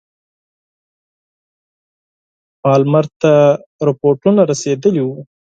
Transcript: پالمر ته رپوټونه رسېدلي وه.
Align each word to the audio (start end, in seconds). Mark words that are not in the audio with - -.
پالمر 2.61 3.05
ته 3.21 3.33
رپوټونه 3.87 4.41
رسېدلي 4.51 5.03
وه. 5.07 5.17